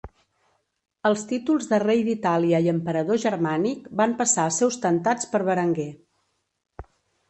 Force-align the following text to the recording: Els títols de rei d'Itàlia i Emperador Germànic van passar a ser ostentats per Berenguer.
Els 1.09 1.25
títols 1.31 1.69
de 1.73 1.79
rei 1.83 2.01
d'Itàlia 2.09 2.63
i 2.69 2.73
Emperador 2.73 3.21
Germànic 3.27 3.89
van 4.03 4.19
passar 4.25 4.49
a 4.49 4.59
ser 4.61 4.75
ostentats 4.75 5.35
per 5.37 5.47
Berenguer. 5.53 5.91